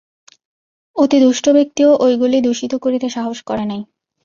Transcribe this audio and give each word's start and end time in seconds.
অতি 0.95 1.17
দুষ্ট 1.19 1.45
ব্যক্তিও 1.49 1.89
ঐগুলি 1.99 2.37
দূষিত 2.41 2.73
করিতে 2.75 3.07
সাহস 3.09 3.39
করে 3.43 3.65
নাই। 3.65 3.81